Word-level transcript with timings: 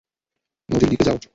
নদীর 0.69 0.89
দিকে 0.91 1.03
যাও! 1.07 1.17